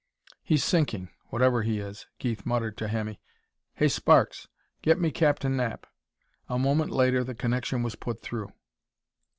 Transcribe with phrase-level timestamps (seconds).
[0.41, 3.21] "He's sinking whatever he is," Keith muttered to Hemmy.
[3.75, 4.47] "Hey, Sparks!
[4.81, 5.85] Get me Captain Knapp."
[6.49, 8.51] A moment later the connection was put through.